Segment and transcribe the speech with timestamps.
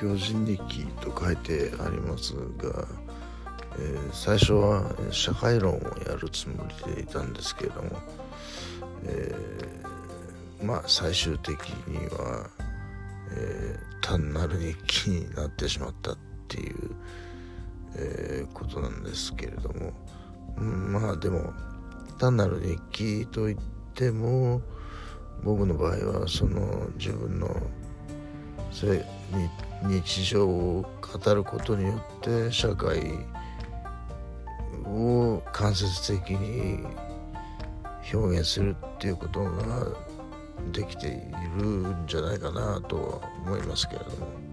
[0.00, 2.86] 教人日記と書いてありますが、
[3.78, 7.90] えー、最初は社会論をやるつもりでいたんですけれども、
[9.04, 12.48] えー、まあ最終的には、
[13.36, 16.76] えー、単なる日記になってしまったっていう、
[17.96, 19.92] え、ことなんですけれども、
[20.56, 21.52] うん、まあでも
[22.18, 23.56] 単なる日記といっ
[23.94, 24.62] ても
[25.44, 27.54] 僕の場合はその自分の
[28.80, 29.04] それ
[29.82, 32.98] 日常を語ることによって社会
[34.86, 36.86] を間接的に
[38.10, 39.86] 表現するっていうことが
[40.72, 41.10] できてい
[41.60, 44.49] るんじゃないかなとは思いますけれども。